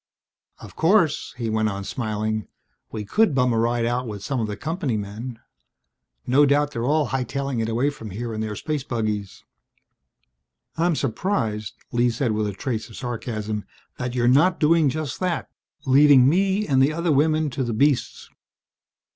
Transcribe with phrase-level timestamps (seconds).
[0.57, 2.47] "Of course," he went on, smiling,
[2.91, 5.37] "we could bum a ride out with some of the company men.
[6.25, 9.43] No doubt they're all hightailing it away from here in their space buggies."
[10.75, 13.63] "I'm surprised," Lee said with a trace of sarcasm,
[13.99, 15.51] "that you're not doing just that,
[15.85, 18.31] leaving me and the other women to the beasts!"